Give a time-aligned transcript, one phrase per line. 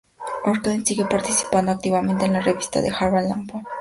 [0.45, 3.63] Oakley sigue participando activamente en la revista "Harvard Lampoon".